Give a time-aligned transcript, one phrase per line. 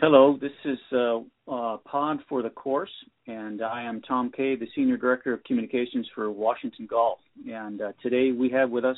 [0.00, 2.88] Hello, this is uh, uh, Pod for the Course,
[3.26, 7.18] and I am Tom Kay, the Senior Director of Communications for Washington Golf.
[7.46, 8.96] And uh, today we have with us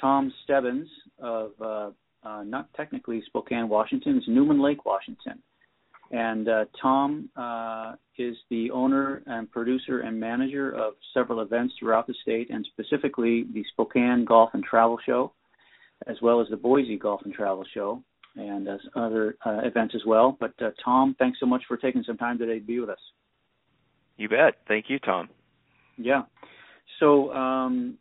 [0.00, 0.86] Tom Stebbins
[1.18, 1.90] of uh,
[2.22, 5.42] uh, not technically Spokane, Washington, it's Newman Lake, Washington.
[6.12, 7.28] And uh, Tom
[8.16, 13.46] is the owner and producer and manager of several events throughout the state, and specifically
[13.52, 15.32] the Spokane Golf and Travel Show,
[16.06, 18.04] as well as the Boise Golf and Travel Show
[18.36, 20.36] and uh, other uh, events as well.
[20.38, 22.98] But uh, Tom, thanks so much for taking some time today to be with us.
[24.16, 24.56] You bet.
[24.68, 25.28] Thank you, Tom.
[25.96, 26.22] Yeah.
[26.98, 27.96] So um,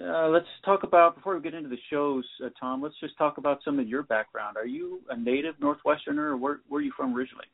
[0.00, 2.82] let's talk about before we get into the shows, uh, Tom.
[2.82, 4.56] Let's just talk about some of your background.
[4.56, 7.46] Are you a native Northwesterner, or where, where are you from originally?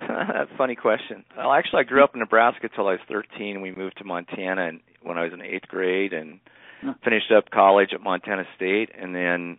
[0.58, 1.24] Funny question.
[1.36, 3.60] Well, actually, I grew up in Nebraska till I was 13.
[3.60, 6.40] We moved to Montana when I was in eighth grade, and
[7.04, 9.58] finished up college at Montana State, and then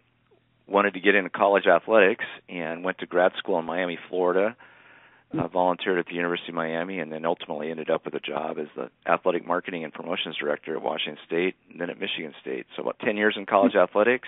[0.68, 4.56] wanted to get into college athletics and went to grad school in Miami, Florida.
[5.36, 8.60] Uh, volunteered at the University of Miami, and then ultimately ended up with a job
[8.60, 12.68] as the athletic marketing and promotions director at Washington State, and then at Michigan State.
[12.76, 14.28] So about 10 years in college athletics,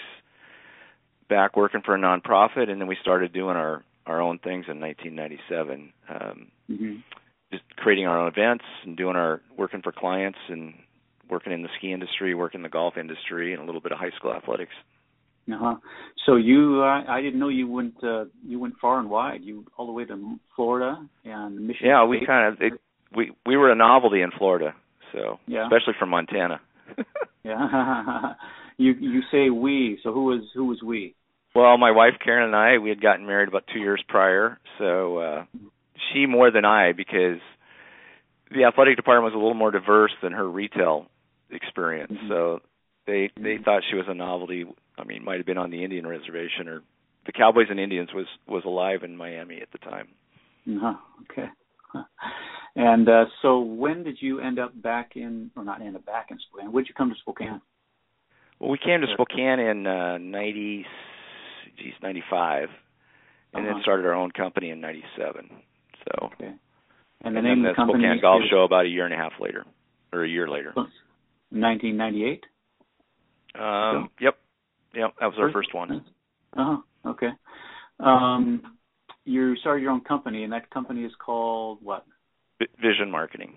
[1.30, 4.80] back working for a nonprofit, and then we started doing our our own things in
[4.80, 5.94] 1997.
[6.10, 6.96] Um, mm-hmm.
[7.52, 10.74] Just creating our own events and doing our working for clients and
[11.30, 13.98] working in the ski industry, working in the golf industry, and a little bit of
[13.98, 14.74] high school athletics.
[15.52, 15.76] Uh-huh.
[16.26, 19.42] So you, uh, I didn't know you went uh, you went far and wide.
[19.44, 21.90] You all the way to Florida and Michigan.
[21.90, 22.10] Yeah, State.
[22.10, 22.74] we kind of it,
[23.16, 24.74] we we were a novelty in Florida,
[25.14, 25.66] so yeah.
[25.66, 26.60] especially from Montana.
[27.44, 28.34] yeah,
[28.78, 30.00] you you say we.
[30.04, 31.16] So who was who was we?
[31.54, 35.18] Well, my wife Karen and I we had gotten married about two years prior, so
[35.18, 35.46] uh,
[36.12, 37.40] she more than I because
[38.50, 41.06] the athletic department was a little more diverse than her retail
[41.52, 42.12] experience.
[42.12, 42.30] Mm-hmm.
[42.30, 42.60] So
[43.08, 43.64] they they mm-hmm.
[43.64, 44.66] thought she was a novelty.
[44.98, 46.82] I mean, might have been on the Indian reservation or
[47.26, 50.08] the Cowboys and Indians was was alive in Miami at the time.
[50.68, 50.96] Uh-huh.
[51.30, 51.50] Okay.
[52.76, 56.28] And uh, so, when did you end up back in, or not end up back
[56.30, 56.74] in Spokane?
[56.74, 57.62] When did you come to Spokane?
[58.60, 60.86] Well, we came to Spokane in uh, ninety,
[61.78, 62.68] geez, ninety five,
[63.54, 63.76] and uh-huh.
[63.76, 65.50] then started our own company in ninety seven.
[66.04, 66.26] So.
[66.34, 66.52] Okay.
[67.22, 69.14] And the and name then of the company Spokane Golf Show about a year and
[69.14, 69.66] a half later,
[70.12, 70.74] or a year later.
[71.52, 72.44] Nineteen ninety eight.
[73.60, 74.38] Um, so, yep,
[74.94, 76.04] yep, that was our first one.
[76.56, 77.10] Uh huh.
[77.10, 77.30] Okay.
[78.00, 78.78] Um,
[79.26, 82.06] you started your own company, and that company is called what?
[82.82, 83.56] Vision Marketing.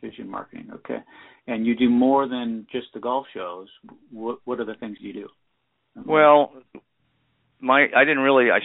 [0.00, 0.68] Vision Marketing.
[0.72, 0.98] Okay.
[1.46, 3.68] And you do more than just the golf shows.
[4.10, 5.28] What What are the things you do?
[6.04, 6.52] Well,
[7.60, 8.58] my I didn't really I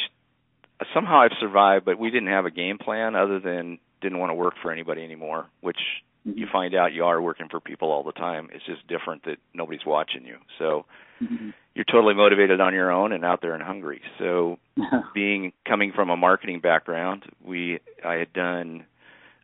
[0.94, 4.36] somehow I've survived, but we didn't have a game plan other than didn't want to
[4.36, 5.80] work for anybody anymore, which
[6.24, 8.50] you find out you are working for people all the time.
[8.54, 10.38] It's just different that nobody's watching you.
[10.60, 10.86] So
[11.22, 11.50] mm-hmm.
[11.74, 14.02] you're totally motivated on your own and out there and hungry.
[14.20, 14.58] So
[15.14, 18.86] being coming from a marketing background, we I had done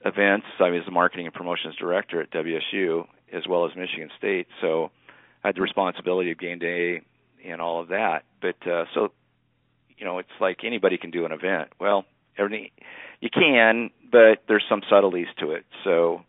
[0.06, 0.46] events.
[0.60, 4.48] I was the marketing and promotions director at WSU as well as Michigan State.
[4.62, 4.92] So
[5.44, 7.02] I had the responsibility of game day
[7.46, 8.24] and all of that.
[8.42, 9.12] But uh so
[9.98, 11.70] you know, it's like anybody can do an event.
[11.80, 12.06] Well,
[12.38, 12.70] everything
[13.20, 15.66] you can, but there's some subtleties to it.
[15.84, 16.22] So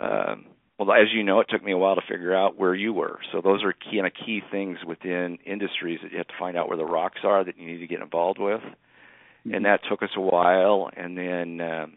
[0.00, 0.46] um,
[0.78, 3.20] well, as you know, it took me a while to figure out where you were.
[3.32, 6.56] So those are key kind of key things within industries that you have to find
[6.56, 9.54] out where the rocks are that you need to get involved with, mm-hmm.
[9.54, 10.88] and that took us a while.
[10.96, 11.96] And then um,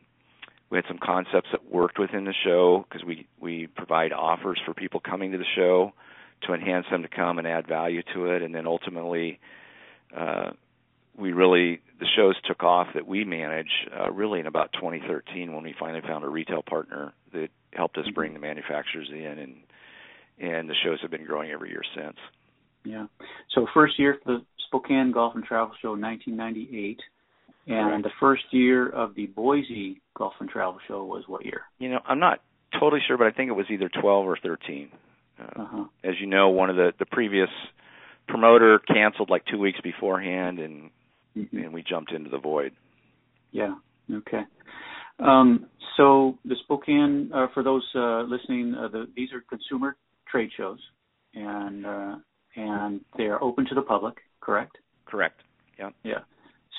[0.70, 4.74] we had some concepts that worked within the show because we we provide offers for
[4.74, 5.94] people coming to the show
[6.46, 9.40] to enhance them to come and add value to it, and then ultimately.
[10.16, 10.52] Uh,
[11.16, 15.64] we really the shows took off that we manage uh, really in about 2013 when
[15.64, 19.56] we finally found a retail partner that helped us bring the manufacturers in, and
[20.38, 22.18] and the shows have been growing every year since.
[22.84, 23.06] Yeah.
[23.56, 27.00] So first year for the Spokane Golf and Travel Show, 1998,
[27.68, 31.62] and the first year of the Boise Golf and Travel Show was what year?
[31.80, 32.42] You know, I'm not
[32.78, 34.90] totally sure, but I think it was either 12 or 13.
[35.40, 35.84] Uh, uh-huh.
[36.04, 37.50] As you know, one of the the previous
[38.28, 40.90] promoter canceled like two weeks beforehand, and
[41.38, 41.58] mm-hmm.
[41.58, 42.74] and we jumped into the void.
[43.52, 43.76] Yeah.
[44.12, 44.42] Okay.
[45.20, 49.96] Um, so the Spokane, uh, for those uh, listening, uh, the, these are consumer
[50.30, 50.80] trade shows,
[51.36, 52.16] and uh,
[52.56, 54.16] and they are open to the public.
[54.42, 54.78] Correct.
[55.06, 55.42] Correct.
[55.78, 55.90] Yeah.
[56.04, 56.20] Yeah.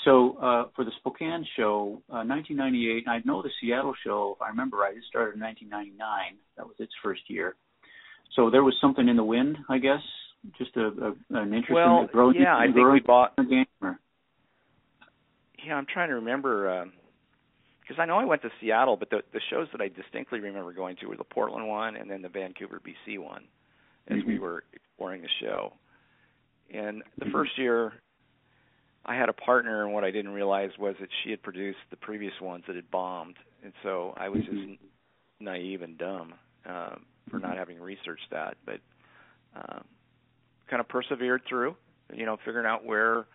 [0.05, 4.35] So uh, for the Spokane show, 1998, uh, I know the Seattle show.
[4.37, 6.39] If I remember right, it started in 1999.
[6.57, 7.57] That was its first year.
[8.37, 10.03] So there was something in the wind, I guess.
[10.59, 13.35] Just a, a an interest well, in the yeah, I think we bought.
[13.37, 13.99] Game, or?
[15.67, 16.81] Yeah, I'm trying to remember.
[16.81, 16.93] Um,
[17.81, 20.73] because I know I went to Seattle, but the the shows that I distinctly remember
[20.73, 23.45] going to were the Portland one and then the Vancouver, BC one,
[24.09, 24.29] as mm-hmm.
[24.29, 25.75] we were exploring the show.
[26.73, 27.33] And the mm-hmm.
[27.33, 27.93] first year,
[29.05, 31.97] I had a partner, and what I didn't realize was that she had produced the
[31.97, 34.71] previous ones that had bombed, and so I was mm-hmm.
[34.71, 34.81] just
[35.41, 36.35] naive and dumb
[36.67, 36.97] uh,
[37.31, 38.57] for not having researched that.
[38.65, 38.81] But
[39.55, 39.81] uh,
[40.71, 41.77] kind of persevered through,
[42.15, 43.27] you know, figuring out where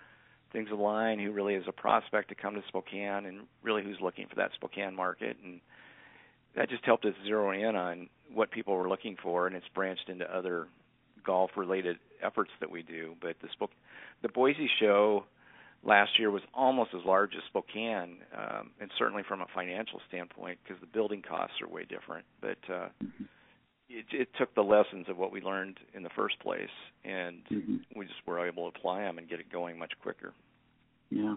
[0.51, 4.27] things align, who really is a prospect to come to Spokane, and really who's looking
[4.27, 5.61] for that Spokane market, and
[6.55, 10.09] that just helped us zero in on what people were looking for, and it's branched
[10.09, 10.67] into other
[11.25, 13.15] golf-related efforts that we do.
[13.21, 13.69] But the Spok-
[14.21, 15.25] the Boise show
[15.83, 20.59] last year was almost as large as Spokane, um, and certainly from a financial standpoint,
[20.63, 22.25] because the building costs are way different.
[22.41, 23.23] But uh, mm-hmm.
[23.89, 26.69] It, it took the lessons of what we learned in the first place,
[27.03, 27.75] and mm-hmm.
[27.95, 30.33] we just were able to apply them and get it going much quicker.
[31.09, 31.35] Yeah,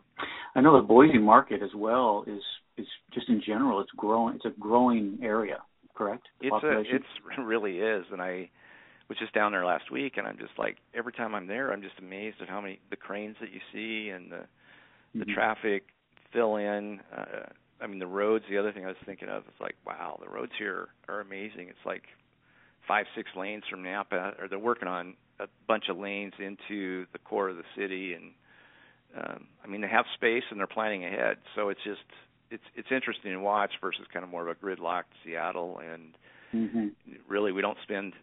[0.54, 2.42] I know the Boise market as well is
[2.76, 4.36] is just in general it's growing.
[4.36, 5.58] It's a growing area,
[5.94, 6.28] correct?
[6.40, 7.04] It's a, it's
[7.38, 8.50] it really is, and I
[9.08, 11.80] was just down there last week, and I'm just like every time I'm there, I'm
[11.80, 15.20] just amazed at how many the cranes that you see and the mm-hmm.
[15.20, 15.84] the traffic
[16.34, 17.00] fill in.
[17.16, 17.46] Uh,
[17.80, 18.44] I mean, the roads.
[18.50, 21.68] The other thing I was thinking of is like, wow, the roads here are amazing.
[21.68, 22.02] It's like
[22.86, 27.18] five, six lanes from Nampa, or they're working on a bunch of lanes into the
[27.18, 28.32] core of the city, and
[29.16, 31.38] um, I mean, they have space and they're planning ahead.
[31.54, 32.00] So it's just
[32.50, 36.14] it's it's interesting to watch versus kind of more of a gridlocked Seattle, and
[36.54, 36.88] mm-hmm.
[37.28, 38.14] really we don't spend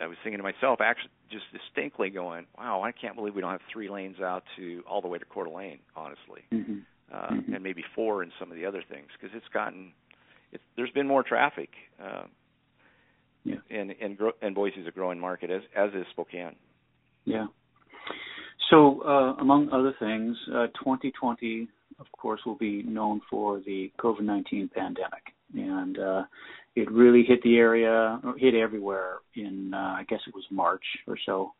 [0.00, 3.50] I was thinking to myself, actually, just distinctly going, "Wow, I can't believe we don't
[3.50, 6.78] have three lanes out to all the way to Coeur d'Alene." Honestly, mm-hmm.
[7.12, 7.54] Uh, mm-hmm.
[7.54, 9.92] and maybe four in some of the other things because it's gotten,
[10.52, 11.70] it's, there's been more traffic.
[12.02, 12.22] Uh,
[13.44, 13.56] yeah.
[13.70, 16.56] And and gro- and Boise is a growing market as as is Spokane.
[17.24, 17.46] Yeah.
[18.70, 24.70] So uh, among other things, uh, 2020, of course, will be known for the COVID-19
[24.70, 26.22] pandemic, and uh,
[26.76, 31.16] it really hit the area, hit everywhere in uh, I guess it was March or
[31.26, 31.52] so.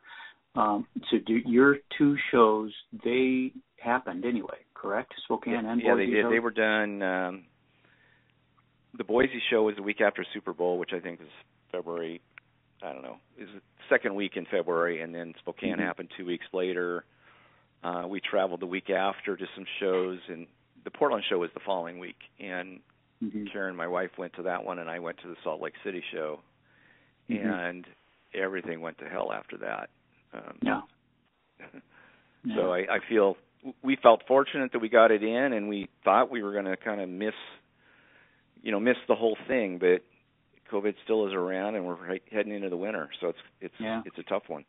[0.56, 2.72] Um, so do your two shows
[3.04, 5.12] they happened anyway, correct?
[5.24, 6.10] Spokane yeah, and yeah, Boise.
[6.10, 6.32] Yeah, they did.
[6.32, 7.02] They were done.
[7.02, 7.44] Um,
[8.96, 11.28] the Boise show was the week after Super Bowl, which I think was
[11.70, 12.20] February.
[12.82, 13.16] I don't know.
[13.38, 15.82] Is the second week in February, and then Spokane mm-hmm.
[15.82, 17.04] happened two weeks later.
[17.82, 20.46] Uh, we traveled the week after to some shows, and
[20.84, 22.18] the Portland show was the following week.
[22.38, 22.80] And
[23.22, 23.44] Mm-hmm.
[23.52, 26.02] Karen, my wife, went to that one, and I went to the Salt Lake City
[26.12, 26.40] show,
[27.28, 27.46] mm-hmm.
[27.46, 27.86] and
[28.34, 29.90] everything went to hell after that.
[30.32, 30.80] Um, yeah.
[32.56, 33.36] so I, I feel
[33.82, 36.78] we felt fortunate that we got it in, and we thought we were going to
[36.78, 37.34] kind of miss,
[38.62, 40.02] you know, miss the whole thing, but
[40.72, 44.02] COVID still is around, and we're heading into the winter, so it's it's yeah.
[44.04, 44.64] it's a tough one.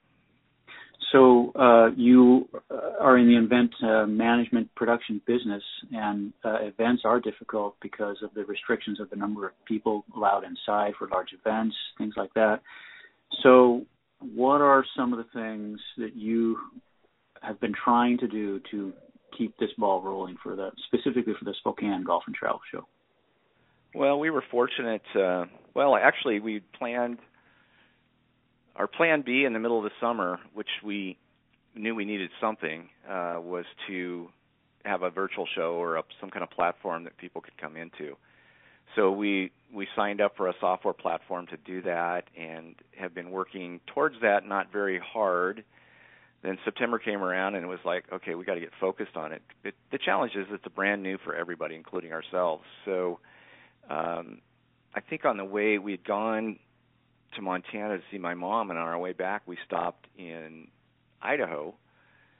[1.11, 7.01] So uh, you uh, are in the event uh, management production business, and uh, events
[7.05, 11.29] are difficult because of the restrictions of the number of people allowed inside for large
[11.33, 12.61] events, things like that.
[13.43, 13.85] So,
[14.19, 16.57] what are some of the things that you
[17.41, 18.93] have been trying to do to
[19.37, 22.85] keep this ball rolling for the specifically for the Spokane Golf and Travel Show?
[23.93, 25.01] Well, we were fortunate.
[25.13, 27.17] Uh, well, actually, we planned
[28.75, 31.17] our plan B in the middle of the summer, which we
[31.75, 34.29] knew we needed something, uh, was to
[34.85, 38.15] have a virtual show or a, some kind of platform that people could come into.
[38.95, 43.31] So we we signed up for a software platform to do that, and have been
[43.31, 44.45] working towards that.
[44.45, 45.63] Not very hard.
[46.43, 49.31] Then September came around, and it was like, okay, we got to get focused on
[49.31, 49.41] it.
[49.63, 49.75] it.
[49.91, 52.63] The challenge is it's brand new for everybody, including ourselves.
[52.83, 53.19] So
[53.91, 54.41] um,
[54.93, 56.59] I think on the way we'd gone
[57.35, 60.67] to Montana to see my mom, and on our way back, we stopped in
[61.21, 61.75] Idaho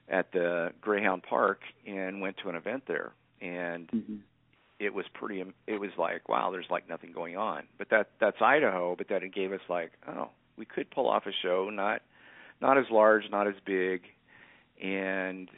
[0.10, 3.14] at the Greyhound Park and went to an event there.
[3.42, 4.16] And mm-hmm.
[4.80, 5.44] it was pretty.
[5.68, 7.64] It was like, wow, there's like nothing going on.
[7.78, 8.96] But that that's Idaho.
[8.96, 12.02] But that it gave us like, oh, we could pull off a show, not
[12.62, 14.04] not as large, not as big,
[14.82, 15.50] and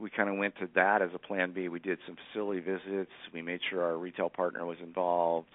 [0.00, 1.68] we kind of went to that as a plan B.
[1.68, 3.10] We did some facility visits.
[3.32, 5.48] We made sure our retail partner was involved.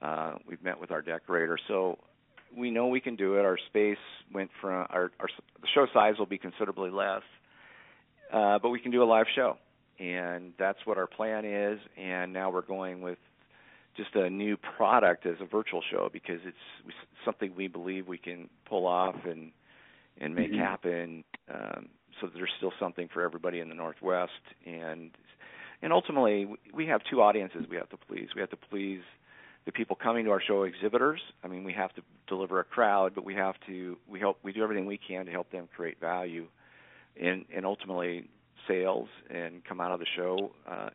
[0.00, 1.58] Uh, we've met with our decorator.
[1.66, 1.98] So
[2.56, 3.44] we know we can do it.
[3.44, 3.98] Our space
[4.32, 5.28] went from our, our
[5.60, 7.22] the show size will be considerably less,
[8.32, 9.56] uh, but we can do a live show,
[9.98, 11.78] and that's what our plan is.
[11.96, 13.18] And now we're going with
[13.96, 18.48] just a new product as a virtual show because it's something we believe we can
[18.68, 19.52] pull off and
[20.18, 20.60] and make mm-hmm.
[20.60, 21.24] happen.
[21.52, 21.88] Um,
[22.20, 24.32] so there's still something for everybody in the Northwest,
[24.66, 25.10] and
[25.82, 28.28] and ultimately we have two audiences we have to please.
[28.34, 29.00] We have to please
[29.66, 31.20] the people coming to our show exhibitors.
[31.44, 34.52] I mean, we have to deliver a crowd, but we have to we help we
[34.52, 36.46] do everything we can to help them create value,
[37.20, 38.28] and and ultimately
[38.68, 40.90] sales and come out of the show uh,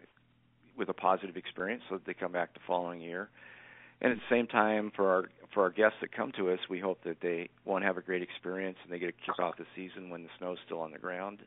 [0.78, 3.30] with a positive experience, so that they come back the following year.
[4.02, 5.24] And at the same time, for our
[5.54, 8.02] for our guests that come to us, we hope that they want to have a
[8.02, 10.92] great experience and they get to kick off the season when the snow's still on
[10.92, 11.40] the ground.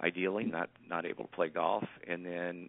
[0.00, 2.68] ideally not not able to play golf, and then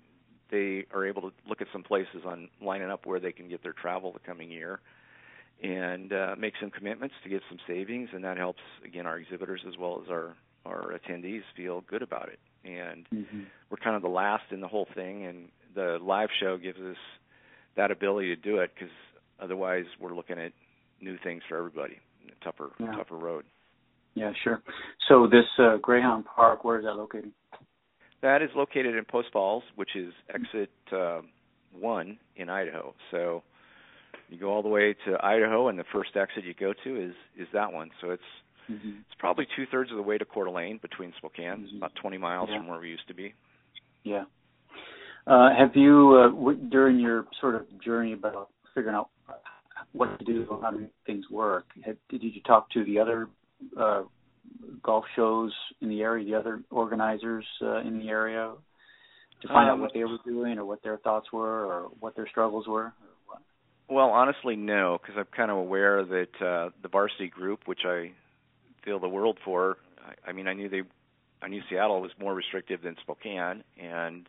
[0.52, 3.62] they are able to look at some places on lining up where they can get
[3.62, 4.80] their travel the coming year
[5.62, 9.62] and uh, make some commitments to get some savings, and that helps again our exhibitors
[9.68, 10.36] as well as our
[10.66, 12.40] our attendees feel good about it.
[12.66, 13.42] And mm-hmm.
[13.70, 16.98] we're kind of the last in the whole thing, and the live show gives us
[17.76, 18.94] that ability to do it because
[19.40, 20.52] otherwise we're looking at
[21.02, 21.98] new things for everybody,
[22.28, 22.92] a tougher yeah.
[22.96, 23.46] tougher road.
[24.16, 24.62] Yeah, sure.
[25.08, 27.32] So this uh, Greyhound Park, where is that located?
[28.22, 31.22] That is located in Post Falls, which is exit uh,
[31.78, 32.94] one in Idaho.
[33.12, 33.44] So
[34.30, 37.14] you go all the way to Idaho, and the first exit you go to is
[37.38, 37.92] is that one.
[38.02, 38.24] So it's
[38.70, 38.90] mm-hmm.
[38.90, 41.78] it's probably two thirds of the way to Coeur d'Alene between Spokane, mm-hmm.
[41.78, 42.58] about 20 miles yeah.
[42.58, 43.34] from where we used to be.
[44.04, 44.26] Yeah.
[45.28, 49.10] Uh, have you uh, w- during your sort of journey about figuring out
[49.92, 51.66] what to do, how to make things work?
[51.84, 53.28] Had, did you talk to the other
[53.80, 54.04] uh,
[54.84, 58.54] golf shows in the area, the other organizers uh, in the area,
[59.42, 62.16] to find um, out what they were doing or what their thoughts were or what
[62.16, 62.94] their struggles were?
[63.90, 68.12] Well, honestly, no, because I'm kind of aware that uh, the varsity group, which I
[68.86, 70.84] feel the world for, I, I mean, I knew they,
[71.42, 74.28] I knew Seattle was more restrictive than Spokane, and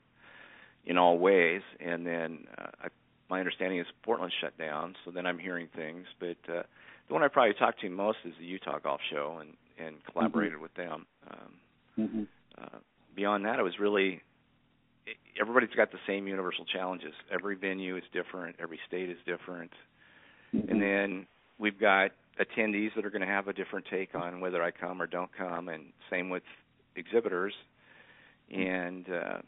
[0.84, 1.62] in all ways.
[1.78, 2.88] And then uh, I,
[3.28, 6.06] my understanding is Portland shut down, so then I'm hearing things.
[6.18, 6.62] But uh,
[7.08, 10.54] the one I probably talked to most is the Utah Golf Show, and and collaborated
[10.54, 10.62] mm-hmm.
[10.62, 11.06] with them.
[11.30, 11.52] Um,
[11.98, 12.22] mm-hmm.
[12.62, 12.78] uh,
[13.14, 14.20] beyond that, it was really
[15.40, 17.14] everybody's got the same universal challenges.
[17.32, 18.56] Every venue is different.
[18.60, 19.72] Every state is different.
[20.54, 20.70] Mm-hmm.
[20.70, 21.26] And then
[21.58, 25.00] we've got attendees that are going to have a different take on whether I come
[25.00, 26.42] or don't come, and same with
[26.96, 27.54] exhibitors.
[28.50, 29.38] And uh,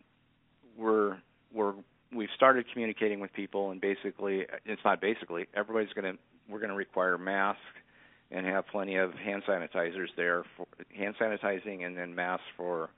[0.77, 1.19] we're
[1.55, 1.75] we're
[2.15, 6.71] we've started communicating with people, and basically, it's not basically everybody's going to we're going
[6.71, 7.61] to require masks
[8.31, 12.91] and have plenty of hand sanitizers there for hand sanitizing, and then masks for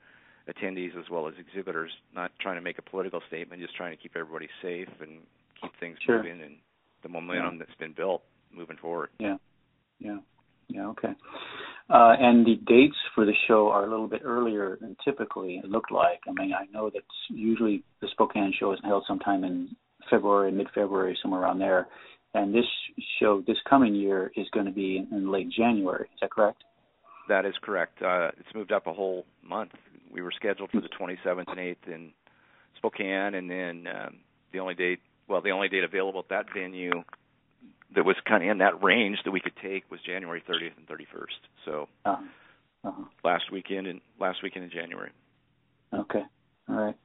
[0.49, 4.01] attendees as well as exhibitors, not trying to make a political statement, just trying to
[4.01, 5.21] keep everybody safe and
[5.61, 6.17] keep things sure.
[6.17, 6.55] moving and
[7.03, 7.59] the momentum yeah.
[7.59, 8.21] that's been built
[8.53, 9.09] moving forward.
[9.19, 9.37] Yeah,
[9.99, 10.17] yeah,
[10.67, 10.87] yeah.
[10.87, 11.13] Okay.
[11.87, 15.69] Uh, and the dates for the show are a little bit earlier than typically it
[15.69, 16.19] looked like.
[16.27, 19.75] I mean, I know that usually the Spokane show is held sometime in
[20.09, 21.87] February, mid-February, somewhere around there.
[22.33, 22.65] And this
[23.19, 26.05] show this coming year is going to be in late January.
[26.05, 26.63] Is that correct?
[27.29, 28.01] That is correct.
[28.01, 29.71] Uh, it's moved up a whole month
[30.15, 32.11] we were scheduled for the 27th and 8th in
[32.77, 34.19] Spokane, and then um,
[34.53, 37.03] the only date, well, the only date available at that venue
[37.93, 40.87] that was kind of in that range that we could take was January 30th and
[40.87, 41.25] 31st.
[41.65, 42.23] So uh-huh.
[42.83, 43.03] Uh-huh.
[43.23, 45.11] last weekend in last weekend in January.
[45.93, 46.23] Okay,
[46.69, 46.95] all right.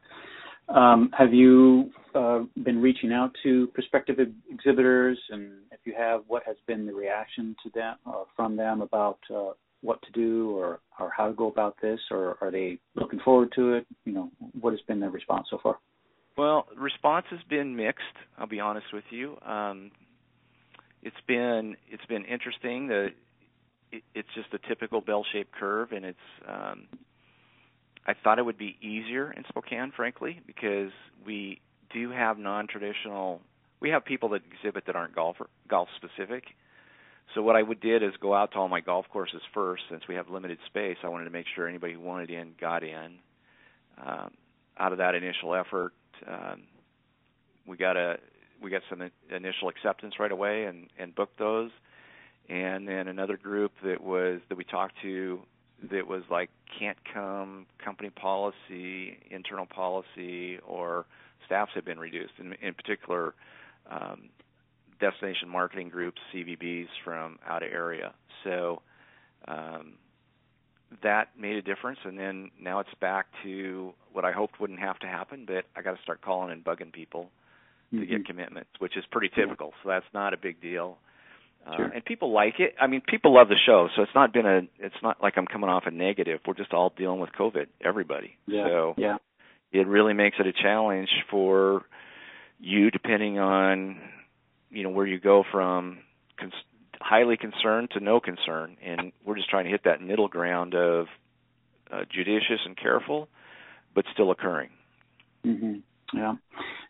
[0.69, 4.19] Um, have you uh, been reaching out to prospective
[4.51, 8.81] exhibitors, and if you have, what has been the reaction to them uh, from them
[8.81, 9.51] about uh,
[9.83, 13.53] what to do or or how to go about this, or are they looking forward
[13.57, 13.87] to it?
[14.05, 15.79] You know, what has been their response so far?
[16.37, 18.05] Well, response has been mixed.
[18.39, 19.37] I'll be honest with you.
[19.45, 19.91] Um,
[21.03, 22.89] it's been it's been interesting.
[22.89, 23.09] The
[23.93, 26.19] it, it's just a typical bell-shaped curve, and it's.
[26.47, 26.87] Um,
[28.07, 30.91] I thought it would be easier in Spokane, frankly, because
[31.27, 31.61] we
[31.93, 33.41] do have non-traditional.
[33.81, 36.45] We have people that exhibit that aren't golfer golf specific,
[37.35, 40.03] so what I would did is go out to all my golf courses first, since
[40.09, 40.97] we have limited space.
[41.05, 43.19] I wanted to make sure anybody who wanted in got in.
[44.05, 44.31] Um,
[44.79, 45.93] out of that initial effort,
[46.27, 46.63] um,
[47.67, 48.19] we got a
[48.63, 49.03] we got some
[49.35, 51.71] initial acceptance right away and and booked those.
[52.49, 55.41] And then another group that was that we talked to
[55.91, 61.07] that was like can't come company policy, internal policy, or
[61.47, 62.35] staffs have been reduced.
[62.39, 63.35] In, in particular,
[63.91, 64.29] um,
[65.01, 68.13] destination marketing groups, CVBs from out of area.
[68.45, 68.83] So
[69.49, 69.95] um,
[71.03, 74.99] that made a difference, and then now it's back to what I hoped wouldn't have
[75.01, 77.31] to happen, but I got to start calling and bugging people
[77.93, 78.01] mm-hmm.
[78.01, 79.73] to get commitments, which is pretty typical.
[79.83, 80.99] So that's not a big deal.
[81.67, 81.87] Uh, sure.
[81.87, 82.75] and people like it.
[82.81, 84.61] I mean, people love the show, so it's not been a.
[84.79, 86.41] It's not like I'm coming off a negative.
[86.47, 87.67] We're just all dealing with COVID.
[87.85, 88.37] Everybody.
[88.47, 88.65] Yeah.
[88.65, 89.17] So yeah.
[89.73, 91.83] It really makes it a challenge for
[92.59, 94.01] you, depending on
[94.71, 95.99] you know where you go from
[96.39, 96.53] cons-
[97.01, 101.07] highly concerned to no concern, and we're just trying to hit that middle ground of
[101.93, 103.29] uh, judicious and careful,
[103.95, 104.71] but still occurring.
[105.47, 105.79] Mm-hmm.
[106.17, 106.35] Yeah.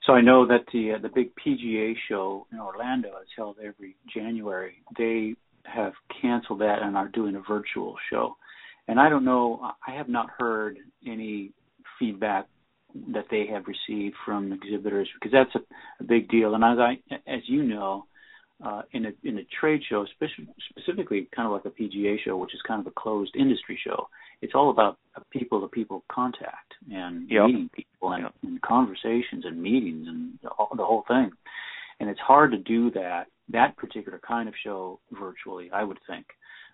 [0.07, 3.97] So I know that the uh, the big PGA show in Orlando is held every
[4.13, 4.83] January.
[4.97, 8.37] They have canceled that and are doing a virtual show.
[8.89, 9.73] And I don't know.
[9.87, 11.53] I have not heard any
[11.99, 12.49] feedback
[13.13, 16.55] that they have received from exhibitors because that's a, a big deal.
[16.55, 16.99] And as I,
[17.31, 18.07] as you know,
[18.65, 20.05] uh, in a in a trade show,
[20.75, 24.09] specifically kind of like a PGA show, which is kind of a closed industry show.
[24.43, 24.99] It's all about
[25.31, 27.47] people to people contact and yep.
[27.47, 28.35] meeting people and, yep.
[28.43, 31.31] and conversations and meetings and the, the whole thing.
[32.01, 35.71] And it's hard to do that that particular kind of show virtually.
[35.73, 36.27] I would think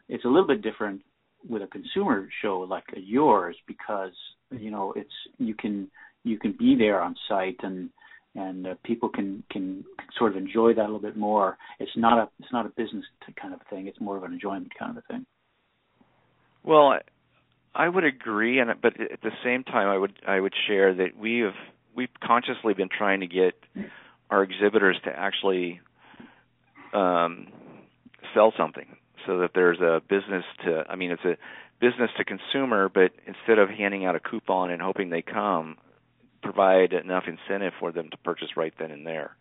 [0.09, 1.02] it's a little bit different
[1.49, 4.12] with a consumer show like yours because
[4.50, 5.90] you know it's you can
[6.25, 7.90] you can be there on site and
[8.37, 9.85] and uh, people can, can
[10.19, 11.57] sort of enjoy that a little bit more.
[11.81, 13.05] It's not a it's not a business
[13.40, 13.87] kind of thing.
[13.87, 15.26] It's more of an enjoyment kind of a thing.
[16.62, 16.99] Well,
[17.75, 21.16] I would agree, and but at the same time, I would I would share that
[21.19, 21.55] we have
[21.95, 23.55] we've consciously been trying to get
[24.31, 25.81] our exhibitors to actually
[26.93, 27.49] um,
[28.35, 30.85] sell something, so that there's a business to.
[30.88, 31.37] I mean, it's a
[31.81, 35.76] business to consumer, but instead of handing out a coupon and hoping they come,
[36.47, 39.37] provide enough incentive for them to purchase right then and there.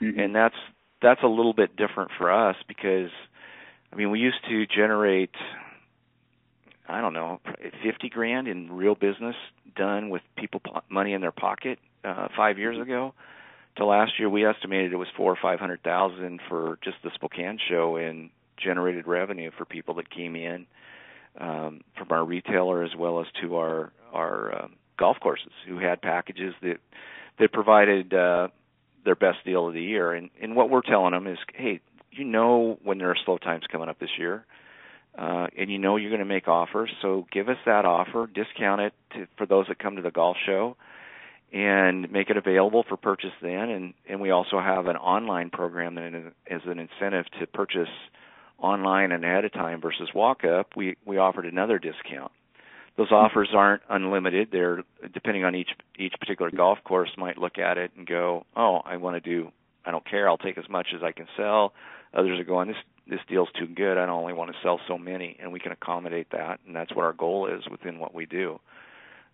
[0.00, 0.18] Mm-hmm.
[0.18, 0.54] And that's
[1.02, 3.10] that's a little bit different for us because
[3.92, 5.34] I mean, we used to generate
[6.88, 7.40] I don't know,
[7.82, 9.34] 50 grand in real business
[9.74, 13.14] done with people money in their pocket uh 5 years ago.
[13.76, 17.96] To last year we estimated it was 4 or 500,000 for just the Spokane show
[17.96, 20.66] in generated revenue for people that came in
[21.38, 26.00] um from our retailer as well as to our our um, golf courses who had
[26.02, 26.78] packages that
[27.38, 28.48] that provided uh,
[29.04, 30.12] their best deal of the year.
[30.12, 33.64] And and what we're telling them is, hey, you know when there are slow times
[33.70, 34.44] coming up this year,
[35.16, 38.80] uh, and you know you're going to make offers, so give us that offer, discount
[38.80, 40.76] it to, for those that come to the golf show,
[41.52, 43.70] and make it available for purchase then.
[43.70, 47.88] And and we also have an online program that is an incentive to purchase
[48.58, 50.76] online and ahead of time versus walk up.
[50.76, 52.32] We we offered another discount
[52.96, 54.48] those offers aren't unlimited.
[54.50, 58.80] They're depending on each each particular golf course might look at it and go, "Oh,
[58.84, 59.52] I want to do
[59.84, 60.28] I don't care.
[60.28, 61.74] I'll take as much as I can sell."
[62.14, 62.76] Others are going, "This
[63.06, 63.98] this deal's too good.
[63.98, 67.04] I only want to sell so many." And we can accommodate that, and that's what
[67.04, 68.60] our goal is within what we do.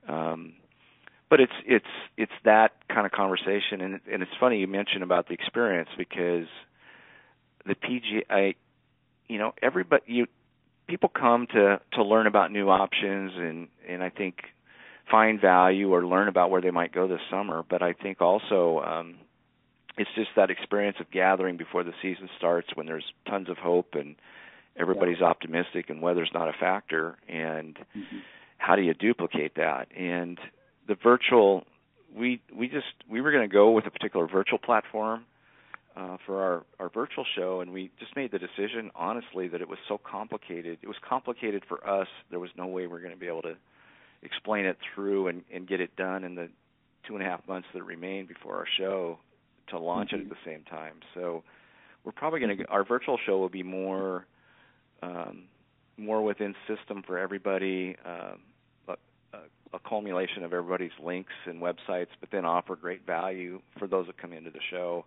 [0.09, 0.55] Um
[1.33, 1.87] but it's it's
[2.19, 6.47] it's that kind of conversation and and it's funny you mentioned about the experience because
[7.65, 8.55] the PGA
[9.29, 10.27] you know everybody you
[10.93, 14.35] people come to to learn about new options and and I think
[15.11, 17.65] find value or learn about where they might go this summer.
[17.69, 19.15] But I think also um,
[19.97, 23.95] it's just that experience of gathering before the season starts when there's tons of hope
[23.95, 24.17] and
[24.77, 25.29] everybody's yeah.
[25.29, 27.17] optimistic and weather's not a factor.
[27.27, 28.19] And mm-hmm.
[28.59, 29.89] how do you duplicate that?
[29.97, 30.39] And
[30.89, 31.65] the virtual
[32.15, 35.25] we we just we were going to go with a particular virtual platform
[35.97, 39.69] uh, for our, our virtual show, and we just made the decision, honestly, that it
[39.69, 40.79] was so complicated.
[40.83, 42.09] It was complicated for us.
[42.31, 43.57] There was no way we are going to be able to
[44.23, 46.49] explain it through and, and get it done in the
[47.07, 49.19] two and a half months that remain before our show
[49.69, 50.21] to launch mm-hmm.
[50.21, 50.95] it at the same time.
[51.15, 51.43] So
[52.05, 54.27] we're probably going to our virtual show will be more
[55.03, 55.45] um,
[55.97, 57.97] more within system for everybody.
[58.05, 58.39] Um,
[59.35, 59.39] a,
[59.75, 64.19] a culmination of everybody's links and websites, but then offer great value for those that
[64.19, 65.05] come into the show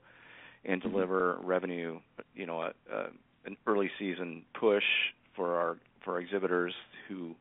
[0.66, 0.92] and Mm-hmm.
[0.92, 2.00] deliver revenue,
[2.34, 3.08] you know, a, a,
[3.46, 4.84] an early season push
[5.36, 6.74] for our for our exhibitors
[7.08, 7.36] who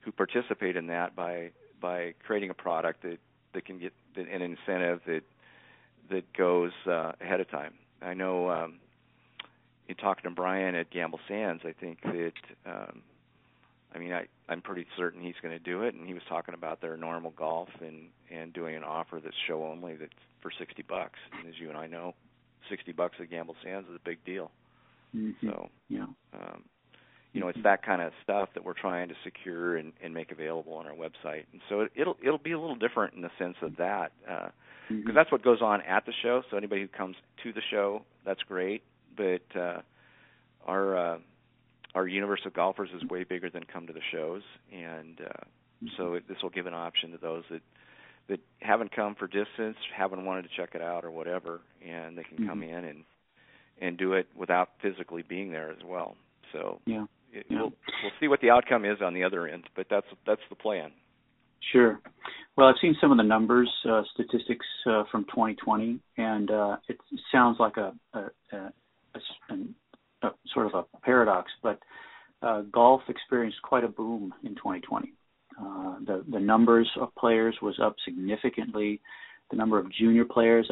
[0.00, 3.18] who participate in that by by creating a product that
[3.54, 5.22] that can get an incentive that
[6.10, 7.74] that goes uh, ahead of time.
[8.00, 8.78] I know um,
[9.88, 12.32] in talking to Brian at Gamble Sands, I think that
[12.66, 13.02] um,
[13.94, 16.54] I mean I I'm pretty certain he's going to do it, and he was talking
[16.54, 20.82] about their normal golf and and doing an offer that's show only that's for 60
[20.82, 21.18] bucks.
[21.38, 22.14] And as you and I know,
[22.70, 24.50] sixty bucks at Gamble Sands is a big deal.
[25.16, 25.48] Mm-hmm.
[25.48, 26.64] So yeah, um,
[27.32, 27.64] you know, it's Mm-hmm.
[27.64, 30.92] that kind of stuff that we're trying to secure and, and make available on our
[30.94, 31.44] website.
[31.52, 34.50] And so it, it'll it'll be a little different in the sense of that because
[34.90, 35.14] uh, Mhm.
[35.14, 36.42] that's what goes on at the show.
[36.50, 38.82] So anybody who comes to the show, that's great.
[39.16, 39.80] But uh,
[40.66, 41.18] our uh,
[41.94, 45.44] our universe of golfers is way bigger than come to the shows, and uh,
[45.96, 47.60] so it, this will give an option to those that
[48.28, 52.24] that haven't come for distance, haven't wanted to check it out or whatever, and they
[52.24, 52.48] can Mhm.
[52.48, 53.04] come in and
[53.80, 56.16] and do it without physically being there as well.
[56.52, 57.60] So yeah, it, Yeah.
[57.62, 60.54] we'll we'll see what the outcome is on the other end, but that's that's the
[60.56, 60.92] plan.
[61.72, 62.00] sure.
[62.56, 66.98] Well, I've seen some of the numbers, uh, statistics uh, from 2020, and uh, it
[67.30, 68.72] sounds like a, a, a,
[69.14, 71.78] a, a sort of a paradox, but
[72.42, 75.12] uh, golf experienced quite a boom in 2020.
[75.62, 79.00] Uh, the the numbers of players was up significantly.
[79.50, 80.70] The number of junior players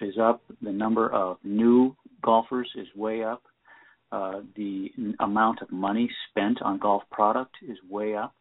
[0.00, 0.42] is up.
[0.62, 3.42] The number of new golfers is way up.
[4.10, 8.34] Uh, the n- amount of money spent on golf product is way up.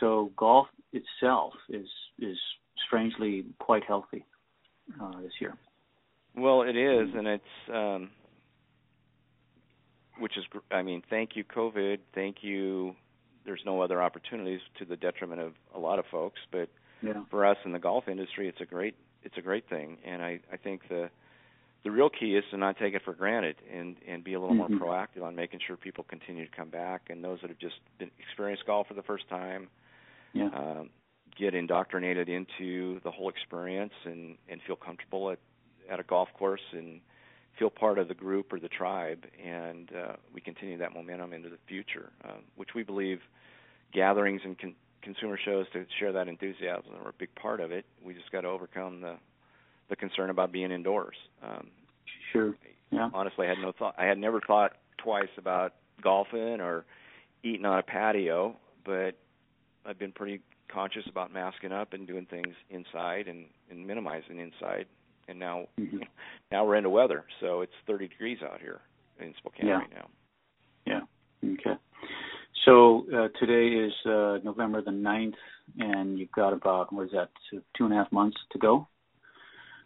[0.00, 1.86] So golf itself is
[2.18, 2.38] is
[2.86, 4.24] strangely quite healthy
[5.00, 5.54] uh, this year.
[6.36, 8.10] Well, it is, and it's um,
[10.18, 12.94] which is I mean, thank you COVID, thank you.
[13.46, 16.68] There's no other opportunities to the detriment of a lot of folks, but
[17.02, 17.22] yeah.
[17.30, 20.40] for us in the golf industry, it's a great it's a great thing, and I
[20.52, 21.08] I think the
[21.86, 24.56] the real key is to not take it for granted and and be a little
[24.56, 24.76] mm-hmm.
[24.76, 27.76] more proactive on making sure people continue to come back and those that have just
[28.00, 29.68] been experienced golf for the first time
[30.32, 30.48] yeah.
[30.52, 30.90] um,
[31.38, 35.38] get indoctrinated into the whole experience and and feel comfortable at
[35.88, 37.00] at a golf course and
[37.58, 41.48] feel part of the group or the tribe and uh, we continue that momentum into
[41.48, 43.20] the future um, which we believe
[43.92, 47.84] gatherings and con- consumer shows to share that enthusiasm are a big part of it
[48.04, 49.16] we just got to overcome the
[49.88, 51.16] the concern about being indoors.
[51.42, 51.68] Um,
[52.32, 52.54] sure.
[52.90, 53.10] Yeah.
[53.12, 53.94] Honestly, I had no thought.
[53.98, 56.84] I had never thought twice about golfing or
[57.42, 59.12] eating on a patio, but
[59.84, 60.40] I've been pretty
[60.72, 64.86] conscious about masking up and doing things inside and, and minimizing inside.
[65.28, 65.98] And now, mm-hmm.
[66.52, 68.80] now we're into weather, so it's 30 degrees out here
[69.20, 69.74] in Spokane yeah.
[69.74, 70.08] right now.
[70.86, 71.00] Yeah.
[71.44, 71.78] Okay.
[72.64, 75.34] So uh, today is uh, November the 9th,
[75.78, 78.88] and you've got about what is that, two and a half months to go?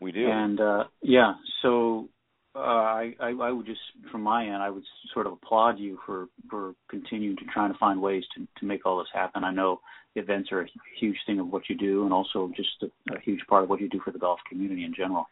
[0.00, 0.26] We do.
[0.30, 2.08] And uh, yeah, so
[2.54, 4.82] uh, I, I would just from my end I would
[5.14, 8.86] sort of applaud you for for continuing to trying to find ways to to make
[8.86, 9.44] all this happen.
[9.44, 9.80] I know
[10.14, 10.66] the events are a
[10.98, 13.80] huge thing of what you do, and also just a, a huge part of what
[13.80, 15.26] you do for the golf community in general.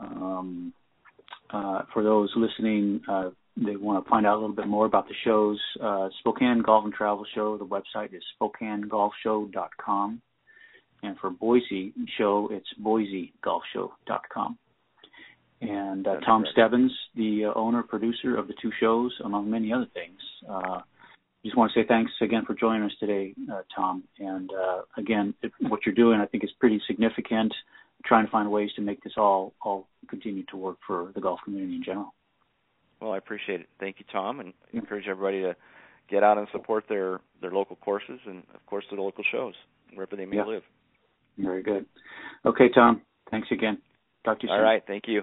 [0.00, 0.72] Um,
[1.50, 5.06] uh, for those listening, uh, they want to find out a little bit more about
[5.08, 5.60] the shows.
[5.82, 7.58] Uh, Spokane Golf and Travel Show.
[7.58, 10.22] The website is SpokaneGolfShow.com.
[11.02, 14.58] And for Boise show, it's BoiseGolfShow.com.
[15.62, 16.52] And uh, Tom correct.
[16.52, 20.18] Stebbins, the uh, owner producer of the two shows, among many other things.
[20.48, 20.80] Uh,
[21.44, 24.04] just want to say thanks again for joining us today, uh, Tom.
[24.18, 27.52] And uh, again, it, what you're doing, I think, is pretty significant.
[28.04, 31.38] Trying to find ways to make this all all continue to work for the golf
[31.44, 32.12] community in general.
[33.00, 33.68] Well, I appreciate it.
[33.78, 35.54] Thank you, Tom, and encourage everybody to
[36.10, 39.54] get out and support their their local courses and, of course, the local shows
[39.94, 40.44] wherever they may yeah.
[40.44, 40.62] live.
[41.38, 41.86] Very good.
[42.44, 43.02] Okay, Tom.
[43.30, 43.78] Thanks again.
[44.24, 44.60] Talk to you soon.
[44.62, 44.82] right.
[44.86, 45.22] Thank you.